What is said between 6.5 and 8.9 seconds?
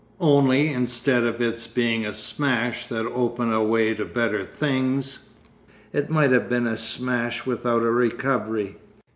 a smash without a recovery.